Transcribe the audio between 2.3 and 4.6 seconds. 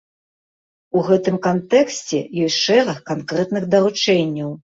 ёсць шэраг канкрэтных даручэнняў.